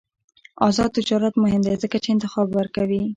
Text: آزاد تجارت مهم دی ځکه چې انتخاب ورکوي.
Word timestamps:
آزاد 0.67 0.89
تجارت 0.97 1.33
مهم 1.43 1.61
دی 1.65 1.75
ځکه 1.83 1.97
چې 2.03 2.09
انتخاب 2.11 2.47
ورکوي. 2.53 3.01